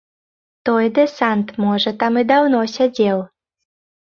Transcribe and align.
Той 0.65 0.85
дэсант, 0.95 1.47
можа, 1.65 1.89
там 2.05 2.13
і 2.23 2.25
даўно 2.33 2.65
сядзеў. 2.77 3.19